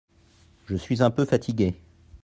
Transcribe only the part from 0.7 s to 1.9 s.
suis un peu fatigué.